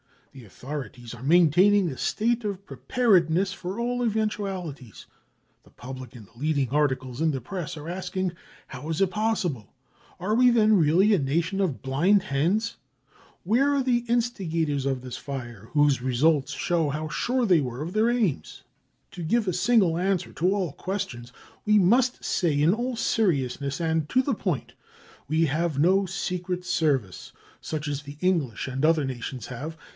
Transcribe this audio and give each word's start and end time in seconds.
The 0.31 0.45
authorities 0.45 1.13
are 1.13 1.21
maintaining 1.21 1.89
a 1.89 1.97
state 1.97 2.45
of 2.45 2.65
preparedness 2.65 3.53
for 3.53 3.79
all 3.79 4.01
eventualities. 4.03 5.05
The 5.63 5.69
public 5.71 6.15
and 6.15 6.25
the 6.25 6.37
leading 6.39 6.69
articles 6.69 7.19
in 7.19 7.31
the 7.31 7.41
Press 7.41 7.75
are 7.75 7.89
asking: 7.89 8.31
Plow 8.69 8.81
was 8.83 9.01
it 9.01 9.11
possible? 9.11 9.73
Are 10.21 10.33
we 10.33 10.49
then 10.49 10.77
really 10.79 11.13
a 11.13 11.19
nation 11.19 11.59
of 11.59 11.81
blind 11.83 12.23
hens? 12.23 12.77
Where 13.43 13.75
are 13.75 13.83
the 13.83 13.99
instigators 14.07 14.85
of 14.87 15.01
this 15.01 15.17
fire, 15.17 15.67
whose 15.73 15.99
cesults 15.99 16.53
show 16.55 16.89
how 16.89 17.09
sure 17.09 17.45
they 17.45 17.59
were 17.61 17.81
of 17.81 17.93
their 17.93 18.09
aims? 18.09 18.63
To 19.11 19.23
give 19.23 19.47
a 19.49 19.53
single 19.53 19.97
answer 19.97 20.31
to 20.31 20.55
all 20.55 20.71
questions, 20.71 21.33
we 21.65 21.77
must 21.77 22.23
say 22.23 22.59
in 22.59 22.73
all 22.73 22.95
seriousness 22.95 23.79
and 23.81 24.07
to 24.09 24.23
the 24.23 24.33
point: 24.33 24.73
We 25.27 25.45
have 25.47 25.77
no 25.77 26.05
secret 26.07 26.65
service 26.65 27.33
such 27.59 27.87
as 27.87 28.03
the 28.03 28.17
English 28.21 28.67
and 28.69 28.83
other 28.85 29.03
nations 29.03 29.47
have. 29.47 29.77